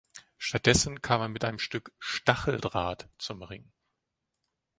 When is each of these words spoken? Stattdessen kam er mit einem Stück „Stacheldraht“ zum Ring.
Stattdessen 0.39 1.03
kam 1.03 1.21
er 1.21 1.27
mit 1.29 1.45
einem 1.45 1.59
Stück 1.59 1.93
„Stacheldraht“ 1.99 3.07
zum 3.19 3.43
Ring. 3.43 3.71